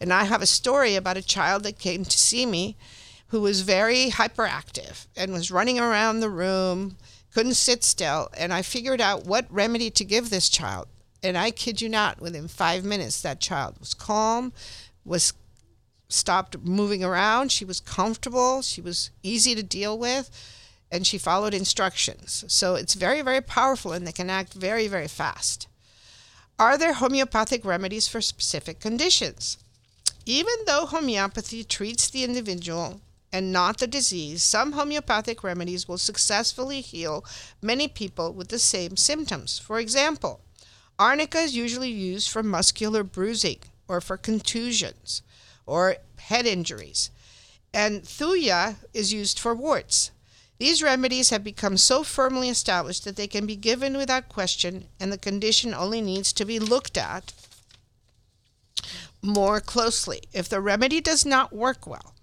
And 0.00 0.12
I 0.12 0.24
have 0.24 0.42
a 0.42 0.46
story 0.46 0.94
about 0.94 1.16
a 1.16 1.22
child 1.22 1.64
that 1.64 1.78
came 1.78 2.04
to 2.04 2.18
see 2.18 2.46
me 2.46 2.76
who 3.28 3.40
was 3.40 3.62
very 3.62 4.10
hyperactive 4.10 5.06
and 5.16 5.32
was 5.32 5.50
running 5.50 5.78
around 5.80 6.20
the 6.20 6.30
room, 6.30 6.96
couldn't 7.34 7.54
sit 7.54 7.82
still, 7.82 8.28
and 8.36 8.52
I 8.52 8.62
figured 8.62 9.00
out 9.00 9.26
what 9.26 9.46
remedy 9.50 9.90
to 9.90 10.04
give 10.04 10.30
this 10.30 10.48
child. 10.48 10.86
And 11.22 11.36
I 11.36 11.50
kid 11.50 11.80
you 11.80 11.88
not, 11.88 12.20
within 12.20 12.46
five 12.46 12.84
minutes, 12.84 13.20
that 13.22 13.40
child 13.40 13.74
was 13.80 13.92
calm, 13.92 14.52
was 15.04 15.32
stopped 16.08 16.58
moving 16.60 17.04
around. 17.04 17.52
She 17.52 17.64
was 17.64 17.80
comfortable. 17.80 18.62
She 18.62 18.80
was 18.80 19.10
easy 19.22 19.54
to 19.54 19.62
deal 19.62 19.98
with. 19.98 20.30
And 20.90 21.06
she 21.06 21.18
followed 21.18 21.52
instructions. 21.52 22.44
So 22.48 22.74
it's 22.74 22.94
very, 22.94 23.20
very 23.20 23.42
powerful 23.42 23.92
and 23.92 24.06
they 24.06 24.12
can 24.12 24.30
act 24.30 24.54
very, 24.54 24.88
very 24.88 25.08
fast. 25.08 25.68
Are 26.58 26.78
there 26.78 26.94
homeopathic 26.94 27.64
remedies 27.64 28.08
for 28.08 28.20
specific 28.20 28.80
conditions? 28.80 29.58
Even 30.24 30.54
though 30.66 30.86
homeopathy 30.86 31.62
treats 31.62 32.08
the 32.08 32.24
individual 32.24 33.00
and 33.32 33.52
not 33.52 33.78
the 33.78 33.86
disease, 33.86 34.42
some 34.42 34.72
homeopathic 34.72 35.44
remedies 35.44 35.86
will 35.86 35.98
successfully 35.98 36.80
heal 36.80 37.24
many 37.62 37.86
people 37.86 38.32
with 38.32 38.48
the 38.48 38.58
same 38.58 38.96
symptoms. 38.96 39.58
For 39.58 39.78
example, 39.78 40.40
arnica 40.98 41.38
is 41.38 41.54
usually 41.54 41.90
used 41.90 42.30
for 42.30 42.42
muscular 42.42 43.04
bruising 43.04 43.58
or 43.86 44.00
for 44.00 44.16
contusions 44.16 45.22
or 45.68 45.96
head 46.16 46.46
injuries. 46.46 47.10
And 47.72 48.02
thuja 48.02 48.76
is 48.94 49.12
used 49.12 49.38
for 49.38 49.54
warts. 49.54 50.10
These 50.58 50.82
remedies 50.82 51.30
have 51.30 51.44
become 51.44 51.76
so 51.76 52.02
firmly 52.02 52.48
established 52.48 53.04
that 53.04 53.14
they 53.14 53.28
can 53.28 53.46
be 53.46 53.54
given 53.54 53.96
without 53.96 54.28
question, 54.28 54.86
and 54.98 55.12
the 55.12 55.18
condition 55.18 55.72
only 55.72 56.00
needs 56.00 56.32
to 56.32 56.44
be 56.44 56.58
looked 56.58 56.98
at 56.98 57.32
more 59.22 59.60
closely. 59.60 60.22
If 60.32 60.48
the 60.48 60.60
remedy 60.60 61.00
does 61.00 61.24
not 61.24 61.52
work 61.52 61.86
well, 61.86 62.14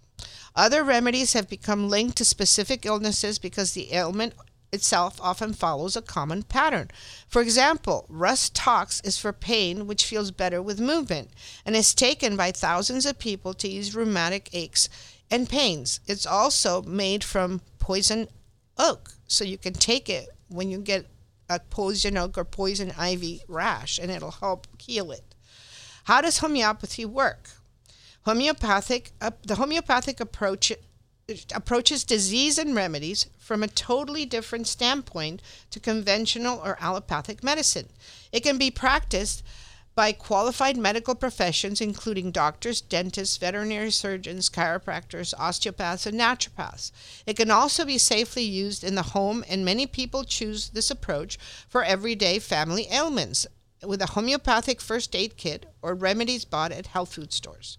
other 0.55 0.83
remedies 0.83 1.33
have 1.33 1.47
become 1.47 1.89
linked 1.89 2.17
to 2.17 2.25
specific 2.25 2.85
illnesses 2.85 3.39
because 3.39 3.73
the 3.73 3.93
ailment 3.93 4.33
itself 4.71 5.19
often 5.21 5.53
follows 5.53 5.95
a 5.95 6.01
common 6.01 6.43
pattern. 6.43 6.89
For 7.27 7.41
example, 7.41 8.05
Rhus 8.09 8.49
tox 8.49 9.01
is 9.01 9.17
for 9.17 9.33
pain 9.33 9.87
which 9.87 10.05
feels 10.05 10.31
better 10.31 10.61
with 10.61 10.79
movement 10.79 11.29
and 11.65 11.75
is 11.75 11.93
taken 11.93 12.35
by 12.35 12.51
thousands 12.51 13.05
of 13.05 13.19
people 13.19 13.53
to 13.55 13.67
ease 13.67 13.95
rheumatic 13.95 14.49
aches 14.53 14.89
and 15.31 15.49
pains. 15.49 15.99
It's 16.07 16.25
also 16.25 16.81
made 16.83 17.23
from 17.23 17.61
poison 17.79 18.27
oak, 18.77 19.13
so 19.27 19.43
you 19.43 19.57
can 19.57 19.73
take 19.73 20.09
it 20.09 20.29
when 20.47 20.69
you 20.69 20.79
get 20.79 21.07
a 21.49 21.59
poison 21.59 22.17
oak 22.17 22.37
or 22.37 22.45
poison 22.45 22.91
ivy 22.97 23.41
rash 23.47 23.99
and 23.99 24.11
it'll 24.11 24.31
help 24.31 24.67
heal 24.79 25.11
it. 25.11 25.35
How 26.05 26.21
does 26.21 26.39
homeopathy 26.39 27.05
work? 27.05 27.49
Homeopathic 28.25 29.11
uh, 29.21 29.31
the 29.43 29.55
homeopathic 29.55 30.19
approach 30.19 30.71
approaches 31.55 32.03
disease 32.03 32.59
and 32.59 32.75
remedies 32.75 33.25
from 33.39 33.63
a 33.63 33.67
totally 33.67 34.25
different 34.25 34.67
standpoint 34.67 35.41
to 35.71 35.79
conventional 35.79 36.61
or 36.63 36.77
allopathic 36.79 37.43
medicine. 37.43 37.89
It 38.31 38.41
can 38.41 38.59
be 38.59 38.69
practiced 38.69 39.43
by 39.95 40.11
qualified 40.11 40.77
medical 40.77 41.15
professions, 41.15 41.81
including 41.81 42.29
doctors, 42.29 42.79
dentists, 42.79 43.37
veterinary 43.37 43.89
surgeons, 43.89 44.49
chiropractors, 44.49 45.33
osteopaths, 45.39 46.05
and 46.05 46.19
naturopaths. 46.19 46.91
It 47.25 47.37
can 47.37 47.49
also 47.49 47.85
be 47.85 47.97
safely 47.97 48.43
used 48.43 48.83
in 48.83 48.93
the 48.93 49.01
home, 49.01 49.43
and 49.49 49.65
many 49.65 49.87
people 49.87 50.25
choose 50.25 50.69
this 50.69 50.91
approach 50.91 51.39
for 51.67 51.83
everyday 51.83 52.37
family 52.37 52.87
ailments 52.91 53.47
with 53.83 54.01
a 54.01 54.07
homeopathic 54.07 54.79
first 54.79 55.15
aid 55.15 55.37
kit 55.37 55.65
or 55.81 55.95
remedies 55.95 56.45
bought 56.45 56.71
at 56.71 56.87
health 56.87 57.13
food 57.13 57.33
stores. 57.33 57.77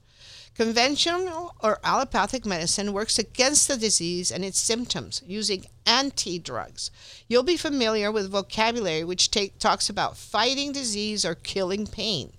Conventional 0.56 1.54
or 1.60 1.78
allopathic 1.84 2.46
medicine 2.46 2.94
works 2.94 3.18
against 3.18 3.68
the 3.68 3.76
disease 3.76 4.32
and 4.32 4.42
its 4.42 4.58
symptoms 4.58 5.20
using 5.26 5.66
anti 5.84 6.38
drugs. 6.38 6.90
You'll 7.28 7.42
be 7.42 7.58
familiar 7.58 8.10
with 8.10 8.30
vocabulary 8.30 9.04
which 9.04 9.30
take, 9.30 9.58
talks 9.58 9.90
about 9.90 10.16
fighting 10.16 10.72
disease 10.72 11.26
or 11.26 11.34
killing 11.34 11.86
pain. 11.86 12.32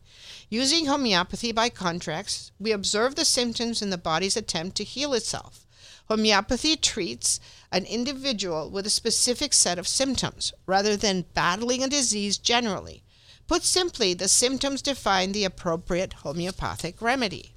Using 0.49 0.87
homeopathy 0.87 1.51
by 1.51 1.69
contrast, 1.69 2.51
we 2.59 2.71
observe 2.71 3.13
the 3.13 3.23
symptoms 3.23 3.83
in 3.83 3.91
the 3.91 3.99
body's 3.99 4.35
attempt 4.35 4.77
to 4.77 4.83
heal 4.83 5.13
itself. 5.13 5.67
Homeopathy 6.07 6.75
treats 6.75 7.39
an 7.71 7.85
individual 7.85 8.71
with 8.71 8.87
a 8.87 8.89
specific 8.89 9.53
set 9.53 9.77
of 9.77 9.87
symptoms 9.87 10.53
rather 10.65 10.97
than 10.97 11.25
battling 11.35 11.83
a 11.83 11.87
disease 11.87 12.39
generally. 12.39 13.03
Put 13.45 13.63
simply, 13.63 14.15
the 14.15 14.27
symptoms 14.27 14.81
define 14.81 15.33
the 15.33 15.43
appropriate 15.43 16.13
homeopathic 16.13 16.99
remedy. 16.99 17.51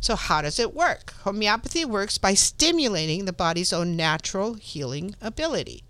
So, 0.00 0.16
how 0.16 0.40
does 0.42 0.58
it 0.58 0.74
work? 0.74 1.12
Homeopathy 1.24 1.84
works 1.84 2.16
by 2.16 2.34
stimulating 2.34 3.26
the 3.26 3.32
body's 3.32 3.72
own 3.72 3.96
natural 3.96 4.54
healing 4.54 5.14
ability. 5.20 5.84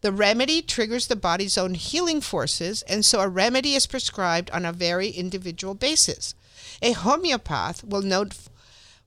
The 0.00 0.12
remedy 0.12 0.62
triggers 0.62 1.06
the 1.06 1.16
body's 1.16 1.58
own 1.58 1.74
healing 1.74 2.20
forces, 2.20 2.82
and 2.82 3.04
so 3.04 3.20
a 3.20 3.28
remedy 3.28 3.74
is 3.74 3.86
prescribed 3.86 4.50
on 4.50 4.64
a 4.64 4.72
very 4.72 5.08
individual 5.08 5.74
basis. 5.74 6.34
A 6.82 6.92
homeopath 6.92 7.82
will 7.82 8.02
note 8.02 8.34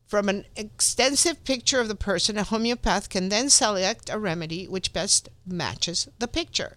from 0.06 0.28
an 0.28 0.44
extensive 0.58 1.42
picture 1.46 1.80
of 1.80 1.88
the 1.88 1.96
person, 1.96 2.38
a 2.38 2.44
homeopath 2.44 3.08
can 3.08 3.30
then 3.30 3.50
select 3.50 4.10
a 4.10 4.20
remedy 4.20 4.68
which 4.68 4.92
best 4.92 5.30
matches 5.46 6.10
the 6.20 6.28
picture. 6.28 6.76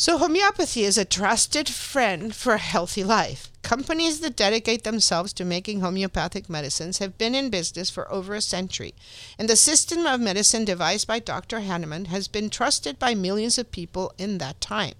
So, 0.00 0.16
homeopathy 0.16 0.84
is 0.84 0.96
a 0.96 1.04
trusted 1.04 1.68
friend 1.68 2.32
for 2.32 2.52
a 2.52 2.58
healthy 2.58 3.02
life. 3.02 3.50
Companies 3.62 4.20
that 4.20 4.36
dedicate 4.36 4.84
themselves 4.84 5.32
to 5.32 5.44
making 5.44 5.80
homeopathic 5.80 6.48
medicines 6.48 6.98
have 6.98 7.18
been 7.18 7.34
in 7.34 7.50
business 7.50 7.90
for 7.90 8.08
over 8.08 8.36
a 8.36 8.40
century, 8.40 8.94
and 9.40 9.48
the 9.48 9.56
system 9.56 10.06
of 10.06 10.20
medicine 10.20 10.64
devised 10.64 11.08
by 11.08 11.18
Dr. 11.18 11.62
Hahnemann 11.62 12.04
has 12.04 12.28
been 12.28 12.48
trusted 12.48 13.00
by 13.00 13.16
millions 13.16 13.58
of 13.58 13.72
people 13.72 14.12
in 14.18 14.38
that 14.38 14.60
time, 14.60 14.94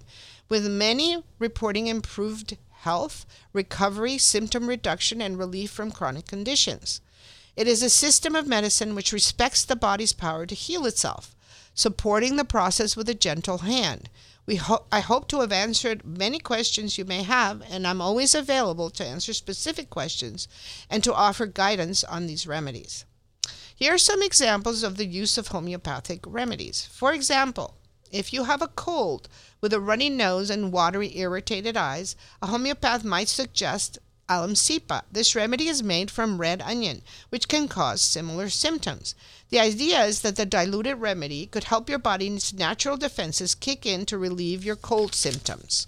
with 0.49 0.69
many 0.69 1.23
reporting 1.39 1.87
improved 1.87 2.57
health, 2.81 3.25
recovery, 3.53 4.17
symptom 4.17 4.67
reduction, 4.67 5.21
and 5.21 5.39
relief 5.39 5.71
from 5.71 5.93
chronic 5.93 6.27
conditions. 6.27 6.99
It 7.55 7.69
is 7.69 7.81
a 7.81 7.89
system 7.89 8.35
of 8.35 8.47
medicine 8.47 8.95
which 8.95 9.13
respects 9.13 9.63
the 9.63 9.77
body's 9.77 10.11
power 10.11 10.45
to 10.45 10.53
heal 10.53 10.85
itself, 10.85 11.37
supporting 11.73 12.35
the 12.35 12.45
process 12.45 12.95
with 12.95 13.09
a 13.09 13.13
gentle 13.13 13.59
hand. 13.59 14.09
We 14.45 14.55
ho- 14.55 14.85
I 14.91 15.01
hope 15.01 15.27
to 15.29 15.41
have 15.41 15.51
answered 15.51 16.05
many 16.05 16.39
questions 16.39 16.97
you 16.97 17.05
may 17.05 17.23
have, 17.23 17.61
and 17.69 17.85
I'm 17.85 18.01
always 18.01 18.33
available 18.33 18.89
to 18.89 19.05
answer 19.05 19.33
specific 19.33 19.89
questions 19.89 20.47
and 20.89 21.03
to 21.03 21.13
offer 21.13 21.45
guidance 21.45 22.03
on 22.03 22.25
these 22.25 22.47
remedies. 22.47 23.05
Here 23.75 23.93
are 23.93 23.99
some 23.99 24.23
examples 24.23 24.83
of 24.83 24.97
the 24.97 25.05
use 25.05 25.37
of 25.37 25.49
homeopathic 25.49 26.21
remedies. 26.25 26.85
For 26.91 27.13
example, 27.13 27.77
if 28.11 28.33
you 28.33 28.45
have 28.45 28.61
a 28.61 28.67
cold 28.67 29.29
with 29.61 29.71
a 29.71 29.79
runny 29.79 30.09
nose 30.09 30.49
and 30.49 30.71
watery, 30.71 31.15
irritated 31.17 31.77
eyes, 31.77 32.15
a 32.41 32.47
homeopath 32.47 33.03
might 33.03 33.29
suggest 33.29 33.99
allium 34.27 34.53
cepa. 34.53 35.03
This 35.11 35.35
remedy 35.35 35.67
is 35.67 35.81
made 35.81 36.11
from 36.11 36.39
red 36.39 36.61
onion, 36.61 37.01
which 37.29 37.47
can 37.47 37.67
cause 37.67 38.01
similar 38.01 38.49
symptoms. 38.49 39.15
The 39.49 39.59
idea 39.59 40.03
is 40.03 40.21
that 40.21 40.35
the 40.35 40.45
diluted 40.45 40.97
remedy 40.97 41.47
could 41.47 41.65
help 41.65 41.89
your 41.89 41.97
body's 41.97 42.53
natural 42.53 42.97
defenses 42.97 43.55
kick 43.55 43.85
in 43.85 44.05
to 44.05 44.17
relieve 44.17 44.63
your 44.63 44.75
cold 44.75 45.15
symptoms. 45.15 45.87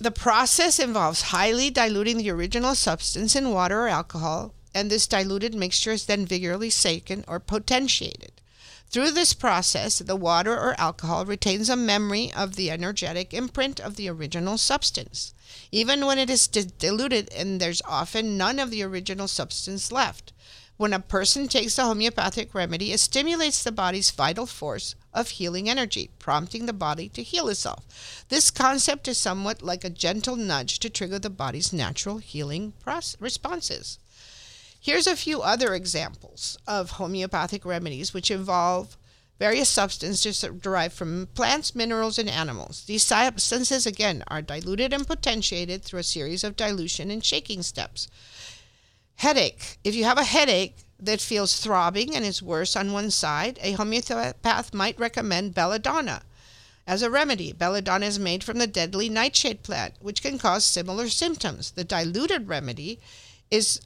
The 0.00 0.12
process 0.12 0.78
involves 0.78 1.22
highly 1.22 1.70
diluting 1.70 2.18
the 2.18 2.30
original 2.30 2.76
substance 2.76 3.34
in 3.34 3.50
water 3.50 3.80
or 3.80 3.88
alcohol, 3.88 4.54
and 4.72 4.88
this 4.88 5.08
diluted 5.08 5.54
mixture 5.54 5.90
is 5.90 6.06
then 6.06 6.24
vigorously 6.24 6.70
shaken 6.70 7.24
or 7.26 7.40
potentiated. 7.40 8.37
Through 8.90 9.10
this 9.10 9.34
process, 9.34 9.98
the 9.98 10.16
water 10.16 10.54
or 10.54 10.74
alcohol 10.80 11.26
retains 11.26 11.68
a 11.68 11.76
memory 11.76 12.32
of 12.32 12.56
the 12.56 12.70
energetic 12.70 13.34
imprint 13.34 13.80
of 13.80 13.96
the 13.96 14.08
original 14.08 14.56
substance, 14.56 15.34
even 15.70 16.06
when 16.06 16.18
it 16.18 16.30
is 16.30 16.48
diluted 16.48 17.30
and 17.34 17.60
there's 17.60 17.82
often 17.84 18.38
none 18.38 18.58
of 18.58 18.70
the 18.70 18.82
original 18.82 19.28
substance 19.28 19.92
left. 19.92 20.32
When 20.78 20.94
a 20.94 21.00
person 21.00 21.48
takes 21.48 21.76
a 21.76 21.82
homeopathic 21.84 22.54
remedy, 22.54 22.92
it 22.92 23.00
stimulates 23.00 23.62
the 23.62 23.72
body's 23.72 24.10
vital 24.10 24.46
force 24.46 24.94
of 25.12 25.30
healing 25.30 25.68
energy, 25.68 26.08
prompting 26.18 26.64
the 26.64 26.72
body 26.72 27.10
to 27.10 27.22
heal 27.22 27.48
itself. 27.48 28.24
This 28.28 28.50
concept 28.50 29.06
is 29.08 29.18
somewhat 29.18 29.60
like 29.60 29.84
a 29.84 29.90
gentle 29.90 30.36
nudge 30.36 30.78
to 30.78 30.88
trigger 30.88 31.18
the 31.18 31.30
body's 31.30 31.72
natural 31.72 32.18
healing 32.18 32.72
responses. 33.18 33.98
Here's 34.80 35.06
a 35.06 35.16
few 35.16 35.42
other 35.42 35.74
examples 35.74 36.56
of 36.66 36.92
homeopathic 36.92 37.64
remedies 37.64 38.14
which 38.14 38.30
involve 38.30 38.96
various 39.38 39.68
substances 39.68 40.44
derived 40.60 40.94
from 40.94 41.28
plants, 41.34 41.74
minerals, 41.74 42.18
and 42.18 42.28
animals. 42.28 42.84
These 42.86 43.04
substances, 43.04 43.86
again, 43.86 44.24
are 44.28 44.42
diluted 44.42 44.92
and 44.92 45.06
potentiated 45.06 45.82
through 45.82 46.00
a 46.00 46.04
series 46.04 46.42
of 46.42 46.56
dilution 46.56 47.10
and 47.10 47.24
shaking 47.24 47.62
steps. 47.62 48.08
Headache. 49.16 49.78
If 49.84 49.94
you 49.94 50.04
have 50.04 50.18
a 50.18 50.24
headache 50.24 50.76
that 51.00 51.20
feels 51.20 51.60
throbbing 51.60 52.14
and 52.14 52.24
is 52.24 52.42
worse 52.42 52.74
on 52.74 52.92
one 52.92 53.10
side, 53.10 53.58
a 53.62 53.72
homeopath 53.72 54.74
might 54.74 54.98
recommend 54.98 55.54
belladonna. 55.54 56.22
As 56.86 57.02
a 57.02 57.10
remedy, 57.10 57.52
belladonna 57.52 58.06
is 58.06 58.18
made 58.18 58.42
from 58.42 58.58
the 58.58 58.66
deadly 58.66 59.08
nightshade 59.08 59.62
plant, 59.62 59.94
which 60.00 60.22
can 60.22 60.38
cause 60.38 60.64
similar 60.64 61.08
symptoms. 61.08 61.72
The 61.72 61.84
diluted 61.84 62.48
remedy 62.48 62.98
is 63.50 63.80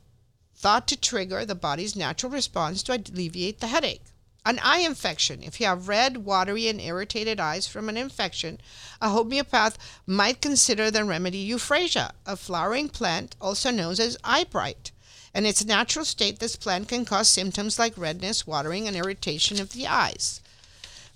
thought 0.63 0.87
to 0.87 0.97
trigger 0.97 1.45
the 1.45 1.57
body's 1.57 1.97
natural 1.97 2.31
response 2.31 2.85
to 2.85 2.93
alleviate 2.93 3.59
the 3.59 3.67
headache. 3.67 4.05
An 4.47 4.61
eye 4.61 4.79
infection. 4.79 5.43
If 5.43 5.61
you 5.61 5.67
have 5.67 5.89
red, 5.89 6.19
watery, 6.19 6.69
and 6.69 6.81
irritated 6.81 7.41
eyes 7.41 7.67
from 7.67 7.89
an 7.89 7.97
infection, 7.97 8.61
a 9.01 9.09
homeopath 9.11 9.77
might 10.07 10.41
consider 10.41 10.91
the 10.91 11.05
remedy 11.05 11.39
euphrasia, 11.39 12.13
a 12.25 12.37
flowering 12.37 12.89
plant 12.89 13.35
also 13.41 13.71
known 13.71 13.93
as 13.99 14.17
eyebright. 14.23 14.93
In 15.35 15.47
its 15.47 15.65
natural 15.65 16.05
state, 16.05 16.39
this 16.39 16.57
plant 16.57 16.89
can 16.89 17.05
cause 17.05 17.29
symptoms 17.29 17.79
like 17.79 17.99
redness, 17.99 18.47
watering, 18.47 18.87
and 18.87 18.97
irritation 18.97 19.61
of 19.61 19.73
the 19.73 19.87
eyes. 19.87 20.41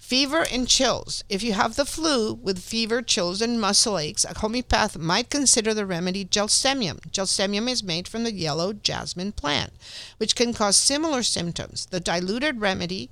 Fever 0.06 0.46
and 0.52 0.68
chills. 0.68 1.24
If 1.28 1.42
you 1.42 1.54
have 1.54 1.74
the 1.74 1.84
flu 1.84 2.34
with 2.34 2.60
fever, 2.60 3.02
chills, 3.02 3.42
and 3.42 3.60
muscle 3.60 3.98
aches, 3.98 4.24
a 4.24 4.38
homeopath 4.38 4.96
might 4.96 5.30
consider 5.30 5.74
the 5.74 5.84
remedy 5.84 6.24
gelsemium. 6.24 7.00
Gelsemium 7.10 7.68
is 7.68 7.82
made 7.82 8.06
from 8.06 8.22
the 8.22 8.32
yellow 8.32 8.72
jasmine 8.72 9.32
plant, 9.32 9.72
which 10.18 10.36
can 10.36 10.54
cause 10.54 10.76
similar 10.76 11.24
symptoms. 11.24 11.86
The 11.86 11.98
diluted 11.98 12.60
remedy 12.60 13.10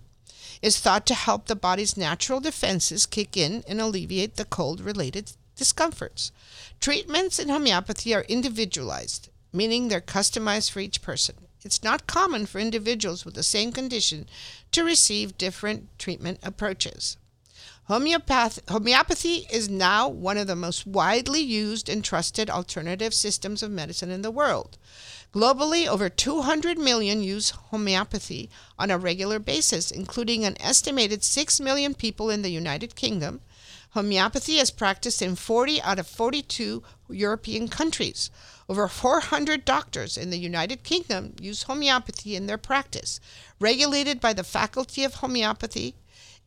is 0.62 0.78
thought 0.78 1.04
to 1.06 1.14
help 1.14 1.46
the 1.46 1.56
body's 1.56 1.96
natural 1.96 2.38
defenses 2.38 3.06
kick 3.06 3.36
in 3.36 3.64
and 3.66 3.80
alleviate 3.80 4.36
the 4.36 4.44
cold 4.44 4.80
related 4.80 5.32
discomforts. 5.56 6.30
Treatments 6.78 7.40
in 7.40 7.48
homeopathy 7.48 8.14
are 8.14 8.24
individualized, 8.28 9.30
meaning 9.52 9.88
they're 9.88 10.00
customized 10.00 10.70
for 10.70 10.78
each 10.78 11.02
person. 11.02 11.34
It's 11.64 11.82
not 11.82 12.06
common 12.06 12.44
for 12.44 12.58
individuals 12.58 13.24
with 13.24 13.34
the 13.34 13.42
same 13.42 13.72
condition 13.72 14.28
to 14.72 14.84
receive 14.84 15.38
different 15.38 15.88
treatment 15.98 16.38
approaches. 16.42 17.16
Homeopath, 17.88 18.60
homeopathy 18.68 19.46
is 19.52 19.68
now 19.68 20.08
one 20.08 20.38
of 20.38 20.46
the 20.46 20.56
most 20.56 20.86
widely 20.86 21.40
used 21.40 21.88
and 21.88 22.04
trusted 22.04 22.48
alternative 22.48 23.12
systems 23.12 23.62
of 23.62 23.70
medicine 23.70 24.10
in 24.10 24.22
the 24.22 24.30
world. 24.30 24.78
Globally, 25.34 25.86
over 25.86 26.08
200 26.08 26.78
million 26.78 27.22
use 27.22 27.50
homeopathy 27.50 28.48
on 28.78 28.90
a 28.90 28.96
regular 28.96 29.38
basis, 29.38 29.90
including 29.90 30.44
an 30.44 30.56
estimated 30.60 31.24
6 31.24 31.60
million 31.60 31.92
people 31.92 32.30
in 32.30 32.42
the 32.42 32.50
United 32.50 32.94
Kingdom. 32.94 33.40
Homeopathy 33.90 34.58
is 34.58 34.70
practiced 34.70 35.20
in 35.20 35.36
40 35.36 35.82
out 35.82 35.98
of 35.98 36.06
42 36.06 36.82
European 37.10 37.68
countries. 37.68 38.30
Over 38.68 38.88
400 38.88 39.64
doctors 39.64 40.16
in 40.16 40.30
the 40.30 40.38
United 40.38 40.82
Kingdom 40.82 41.34
use 41.40 41.64
homeopathy 41.64 42.34
in 42.34 42.46
their 42.46 42.58
practice, 42.58 43.20
regulated 43.60 44.20
by 44.20 44.32
the 44.32 44.44
Faculty 44.44 45.04
of 45.04 45.14
Homeopathy, 45.14 45.94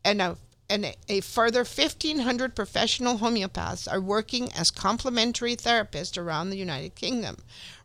and 0.04 0.22
a, 0.22 0.38
and 0.70 0.96
a 1.08 1.22
further 1.22 1.64
1,500 1.64 2.56
professional 2.56 3.20
homeopaths 3.20 3.92
are 3.92 4.02
working 4.02 4.52
as 4.54 4.72
complementary 4.72 5.56
therapists 5.56 6.18
around 6.18 6.50
the 6.50 6.58
United 6.58 6.96
Kingdom, 6.96 7.38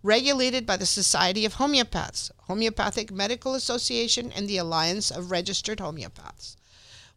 regulated 0.02 0.64
by 0.64 0.78
the 0.78 0.86
Society 0.86 1.44
of 1.44 1.54
Homeopaths, 1.54 2.30
Homeopathic 2.48 3.12
Medical 3.12 3.54
Association, 3.54 4.32
and 4.32 4.48
the 4.48 4.56
Alliance 4.56 5.10
of 5.10 5.30
Registered 5.30 5.78
Homeopaths. 5.78 6.56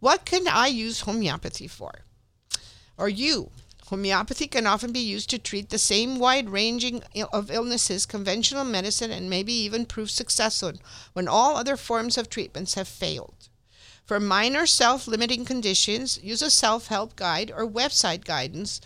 What 0.01 0.25
can 0.25 0.47
I 0.47 0.67
use 0.67 1.01
homeopathy 1.01 1.67
for? 1.67 2.01
Or 2.97 3.09
you, 3.09 3.51
Homeopathy 3.87 4.47
can 4.47 4.65
often 4.65 4.91
be 4.91 4.99
used 4.99 5.29
to 5.29 5.37
treat 5.37 5.69
the 5.69 5.77
same 5.77 6.17
wide 6.17 6.49
ranging 6.49 7.03
of 7.31 7.51
illnesses 7.51 8.07
conventional 8.07 8.63
medicine 8.63 9.11
and 9.11 9.29
maybe 9.29 9.53
even 9.53 9.85
prove 9.85 10.09
successful 10.09 10.73
when 11.13 11.27
all 11.27 11.55
other 11.55 11.77
forms 11.77 12.17
of 12.17 12.27
treatments 12.27 12.73
have 12.73 12.87
failed. 12.87 13.47
For 14.03 14.19
minor 14.19 14.65
self 14.65 15.07
limiting 15.07 15.45
conditions, 15.45 16.19
use 16.23 16.41
a 16.41 16.49
self 16.49 16.87
help 16.87 17.15
guide 17.15 17.51
or 17.55 17.67
website 17.67 18.25
guidance 18.25 18.81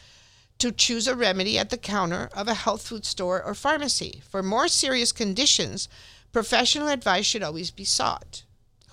to 0.57 0.71
choose 0.71 1.07
a 1.07 1.15
remedy 1.15 1.57
at 1.57 1.69
the 1.69 1.77
counter 1.77 2.29
of 2.33 2.49
a 2.49 2.53
health 2.53 2.85
food 2.85 3.05
store 3.05 3.41
or 3.41 3.55
pharmacy. 3.55 4.21
For 4.29 4.43
more 4.43 4.67
serious 4.67 5.13
conditions, 5.13 5.87
professional 6.33 6.89
advice 6.89 7.25
should 7.25 7.43
always 7.43 7.71
be 7.71 7.85
sought. 7.85 8.43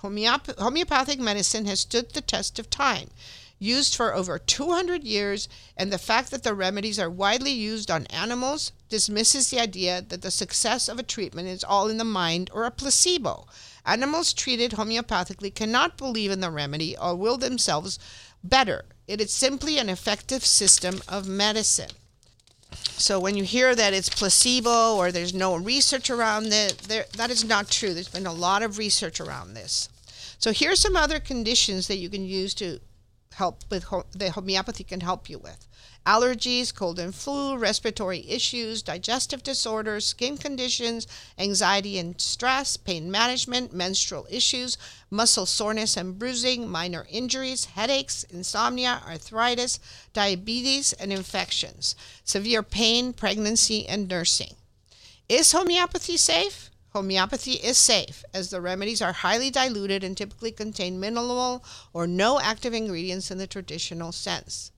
Homeop- 0.01 0.57
homeopathic 0.57 1.19
medicine 1.19 1.65
has 1.65 1.81
stood 1.81 2.13
the 2.13 2.21
test 2.21 2.59
of 2.59 2.69
time 2.69 3.09
used 3.59 3.95
for 3.95 4.13
over 4.13 4.37
200 4.37 5.03
years, 5.03 5.49
and 5.75 5.91
the 5.91 5.97
fact 5.97 6.31
that 6.31 6.43
the 6.43 6.53
remedies 6.53 6.99
are 6.99 7.09
widely 7.09 7.51
used 7.51 7.89
on 7.89 8.05
animals 8.07 8.71
dismisses 8.89 9.49
the 9.49 9.59
idea 9.59 10.01
that 10.01 10.21
the 10.21 10.31
success 10.31 10.87
of 10.87 10.99
a 10.99 11.03
treatment 11.03 11.47
is 11.47 11.63
all 11.63 11.89
in 11.89 11.97
the 11.97 12.03
mind 12.03 12.49
or 12.53 12.65
a 12.65 12.71
placebo. 12.71 13.47
Animals 13.85 14.33
treated 14.33 14.71
homeopathically 14.71 15.53
cannot 15.53 15.97
believe 15.97 16.31
in 16.31 16.41
the 16.41 16.51
remedy 16.51 16.95
or 16.97 17.15
will 17.15 17.37
themselves 17.37 17.97
better. 18.43 18.85
It 19.07 19.21
is 19.21 19.31
simply 19.31 19.77
an 19.77 19.89
effective 19.89 20.45
system 20.45 21.01
of 21.07 21.27
medicine. 21.27 21.91
So 22.73 23.19
when 23.19 23.37
you 23.37 23.43
hear 23.43 23.75
that 23.75 23.93
it's 23.93 24.09
placebo 24.09 24.95
or 24.95 25.11
there's 25.11 25.33
no 25.33 25.55
research 25.55 26.09
around 26.09 26.47
it, 26.51 26.77
there, 26.79 27.05
that 27.15 27.31
is 27.31 27.45
not 27.45 27.69
true. 27.69 27.93
There's 27.93 28.09
been 28.09 28.27
a 28.27 28.33
lot 28.33 28.61
of 28.61 28.77
research 28.77 29.21
around 29.21 29.53
this. 29.53 29.87
So 30.39 30.51
here's 30.51 30.79
some 30.79 30.95
other 30.95 31.19
conditions 31.19 31.87
that 31.87 31.97
you 31.97 32.09
can 32.09 32.25
use 32.25 32.53
to 32.55 32.79
help 33.37 33.63
with 33.69 33.85
ho- 33.85 34.05
the 34.11 34.31
homeopathy 34.31 34.83
can 34.83 35.01
help 35.01 35.29
you 35.29 35.37
with 35.39 35.67
allergies, 36.07 36.73
cold 36.73 36.97
and 36.97 37.13
flu, 37.13 37.57
respiratory 37.57 38.25
issues, 38.29 38.81
digestive 38.81 39.43
disorders, 39.43 40.05
skin 40.05 40.37
conditions, 40.37 41.05
anxiety 41.37 41.99
and 41.99 42.19
stress, 42.21 42.77
pain 42.77 43.11
management, 43.11 43.73
menstrual 43.73 44.25
issues, 44.29 44.77
muscle 45.11 45.45
soreness 45.45 45.97
and 45.97 46.17
bruising, 46.17 46.67
minor 46.67 47.05
injuries, 47.09 47.65
headaches, 47.65 48.23
insomnia, 48.29 49.01
arthritis, 49.05 49.81
diabetes, 50.13 50.93
and 50.93 51.11
infections, 51.11 51.93
severe 52.23 52.63
pain, 52.63 53.11
pregnancy, 53.11 53.85
and 53.85 54.07
nursing. 54.07 54.55
Is 55.27 55.51
homeopathy 55.51 56.15
safe? 56.15 56.71
Homeopathy 56.89 57.53
is 57.53 57.77
safe 57.77 58.23
as 58.33 58.49
the 58.49 58.61
remedies 58.61 59.01
are 59.01 59.13
highly 59.13 59.51
diluted 59.51 60.03
and 60.03 60.15
typically 60.15 60.51
contain 60.51 60.99
minimal 60.99 61.63
or 61.93 62.07
no 62.07 62.39
active 62.39 62.73
ingredients 62.73 63.29
in 63.29 63.37
the 63.37 63.47
traditional 63.47 64.11
sense. 64.11 64.71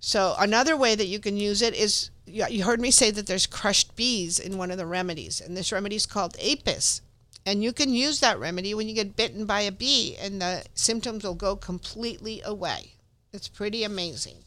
So 0.00 0.36
another 0.38 0.76
way 0.76 0.94
that 0.94 1.06
you 1.06 1.18
can 1.18 1.36
use 1.36 1.60
it 1.60 1.74
is 1.74 2.10
you 2.26 2.62
heard 2.62 2.80
me 2.80 2.90
say 2.90 3.10
that 3.10 3.26
there's 3.26 3.46
crushed 3.46 3.96
bees 3.96 4.38
in 4.38 4.58
one 4.58 4.70
of 4.70 4.78
the 4.78 4.86
remedies, 4.86 5.40
and 5.40 5.56
this 5.56 5.72
remedy 5.72 5.96
is 5.96 6.06
called 6.06 6.36
apis. 6.40 7.00
And 7.46 7.64
you 7.64 7.72
can 7.72 7.94
use 7.94 8.20
that 8.20 8.38
remedy 8.38 8.74
when 8.74 8.88
you 8.88 8.94
get 8.94 9.16
bitten 9.16 9.46
by 9.46 9.62
a 9.62 9.72
bee, 9.72 10.14
and 10.20 10.40
the 10.40 10.64
symptoms 10.74 11.24
will 11.24 11.34
go 11.34 11.56
completely 11.56 12.42
away. 12.42 12.96
It's 13.32 13.48
pretty 13.48 13.82
amazing. 13.82 14.44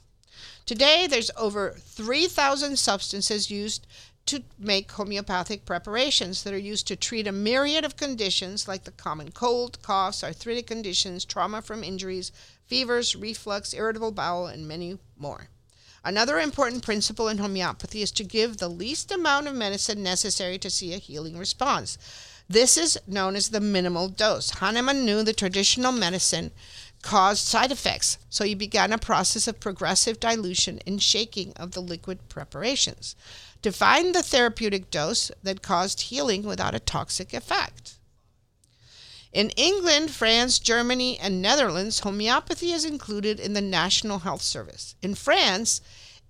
Today, 0.66 1.08
there's 1.08 1.32
over 1.36 1.72
3,000 1.78 2.78
substances 2.78 3.50
used 3.50 3.88
to 4.26 4.44
make 4.58 4.92
homeopathic 4.92 5.66
preparations 5.66 6.44
that 6.44 6.54
are 6.54 6.58
used 6.58 6.88
to 6.88 6.96
treat 6.96 7.28
a 7.28 7.32
myriad 7.32 7.84
of 7.84 7.98
conditions 7.98 8.68
like 8.68 8.84
the 8.84 8.92
common 8.92 9.32
cold, 9.32 9.82
coughs, 9.82 10.24
arthritic 10.24 10.68
conditions, 10.68 11.26
trauma 11.26 11.62
from 11.62 11.84
injuries, 11.84 12.32
fevers, 12.66 13.16
reflux, 13.16 13.74
irritable 13.74 14.12
bowel, 14.12 14.48
and 14.48 14.68
many 14.68 14.98
more. 15.18 15.50
Another 16.04 16.40
important 16.40 16.84
principle 16.84 17.28
in 17.28 17.38
homeopathy 17.38 18.02
is 18.02 18.12
to 18.12 18.24
give 18.24 18.58
the 18.58 18.70
least 18.70 19.12
amount 19.12 19.48
of 19.48 19.54
medicine 19.54 20.02
necessary 20.02 20.58
to 20.58 20.70
see 20.70 20.94
a 20.94 20.98
healing 20.98 21.38
response. 21.38 21.98
This 22.50 22.78
is 22.78 22.98
known 23.06 23.36
as 23.36 23.50
the 23.50 23.60
minimal 23.60 24.08
dose. 24.08 24.50
Hahnemann 24.52 25.06
knew 25.06 25.24
the 25.24 25.34
traditional 25.34 25.92
medicine 25.92 26.52
caused 27.02 27.46
side 27.46 27.72
effects, 27.72 28.18
so 28.30 28.44
he 28.44 28.56
began 28.56 28.92
a 28.92 28.98
process 28.98 29.48
of 29.48 29.60
progressive 29.60 30.20
dilution 30.20 30.80
and 30.86 31.02
shaking 31.02 31.54
of 31.54 31.72
the 31.72 31.82
liquid 31.82 32.30
preparations 32.30 33.16
to 33.62 33.72
find 33.72 34.14
the 34.14 34.24
therapeutic 34.24 34.90
dose 34.90 35.32
that 35.44 35.62
caused 35.62 36.02
healing 36.02 36.44
without 36.44 36.76
a 36.76 36.80
toxic 36.80 37.34
effect. 37.34 37.96
In 39.34 39.50
England, 39.52 40.12
France, 40.12 40.60
Germany, 40.60 41.18
and 41.18 41.42
Netherlands, 41.42 42.00
homeopathy 42.00 42.74
is 42.74 42.84
included 42.84 43.40
in 43.40 43.54
the 43.54 43.62
National 43.62 44.20
Health 44.20 44.42
Service. 44.42 44.96
In 45.02 45.16
France, 45.16 45.82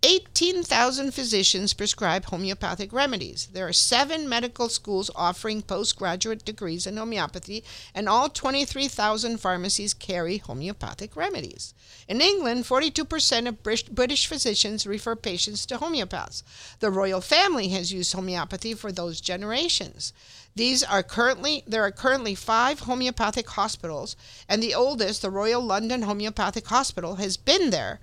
18,000 0.03 1.13
physicians 1.13 1.75
prescribe 1.75 2.25
homeopathic 2.25 2.91
remedies. 2.91 3.47
There 3.53 3.67
are 3.67 3.73
seven 3.73 4.27
medical 4.27 4.67
schools 4.67 5.11
offering 5.15 5.61
postgraduate 5.61 6.43
degrees 6.43 6.87
in 6.87 6.97
homeopathy, 6.97 7.63
and 7.93 8.09
all 8.09 8.27
23,000 8.27 9.37
pharmacies 9.37 9.93
carry 9.93 10.37
homeopathic 10.37 11.15
remedies. 11.15 11.75
In 12.07 12.19
England, 12.19 12.65
42% 12.65 13.47
of 13.47 13.93
British 13.93 14.25
physicians 14.25 14.87
refer 14.87 15.15
patients 15.15 15.67
to 15.67 15.77
homeopaths. 15.77 16.41
The 16.79 16.89
royal 16.89 17.21
family 17.21 17.67
has 17.67 17.93
used 17.93 18.13
homeopathy 18.13 18.73
for 18.73 18.91
those 18.91 19.21
generations. 19.21 20.13
These 20.55 20.83
are 20.83 21.03
currently 21.03 21.63
there 21.67 21.83
are 21.83 21.91
currently 21.91 22.33
5 22.33 22.79
homeopathic 22.81 23.49
hospitals 23.49 24.15
and 24.49 24.63
the 24.63 24.73
oldest, 24.73 25.21
the 25.21 25.29
Royal 25.29 25.61
London 25.61 26.01
Homeopathic 26.01 26.65
Hospital 26.67 27.15
has 27.15 27.37
been 27.37 27.69
there 27.69 27.99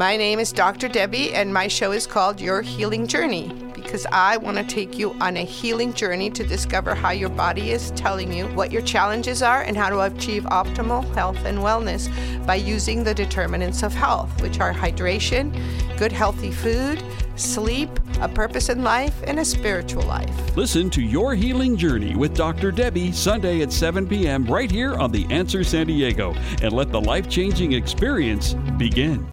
My 0.00 0.16
name 0.16 0.38
is 0.38 0.50
Dr. 0.50 0.88
Debbie, 0.88 1.34
and 1.34 1.52
my 1.52 1.68
show 1.68 1.92
is 1.92 2.06
called 2.06 2.40
Your 2.40 2.62
Healing 2.62 3.06
Journey 3.06 3.52
because 3.74 4.06
I 4.10 4.38
want 4.38 4.56
to 4.56 4.64
take 4.64 4.98
you 4.98 5.12
on 5.20 5.36
a 5.36 5.44
healing 5.44 5.92
journey 5.92 6.30
to 6.30 6.42
discover 6.42 6.94
how 6.94 7.10
your 7.10 7.28
body 7.28 7.70
is 7.70 7.90
telling 7.90 8.32
you 8.32 8.46
what 8.54 8.72
your 8.72 8.80
challenges 8.80 9.42
are 9.42 9.60
and 9.60 9.76
how 9.76 9.90
to 9.90 10.00
achieve 10.00 10.44
optimal 10.44 11.04
health 11.14 11.44
and 11.44 11.58
wellness 11.58 12.08
by 12.46 12.54
using 12.54 13.04
the 13.04 13.12
determinants 13.12 13.82
of 13.82 13.92
health, 13.92 14.40
which 14.40 14.58
are 14.58 14.72
hydration, 14.72 15.52
good 15.98 16.12
healthy 16.12 16.50
food, 16.50 17.04
sleep, 17.36 17.90
a 18.22 18.28
purpose 18.28 18.70
in 18.70 18.82
life, 18.82 19.22
and 19.24 19.38
a 19.38 19.44
spiritual 19.44 20.04
life. 20.04 20.56
Listen 20.56 20.88
to 20.88 21.02
Your 21.02 21.34
Healing 21.34 21.76
Journey 21.76 22.16
with 22.16 22.34
Dr. 22.34 22.72
Debbie 22.72 23.12
Sunday 23.12 23.60
at 23.60 23.70
7 23.70 24.08
p.m. 24.08 24.46
right 24.46 24.70
here 24.70 24.94
on 24.94 25.12
The 25.12 25.26
Answer 25.28 25.62
San 25.62 25.88
Diego 25.88 26.32
and 26.62 26.72
let 26.72 26.90
the 26.90 27.00
life 27.02 27.28
changing 27.28 27.72
experience 27.74 28.54
begin. 28.78 29.28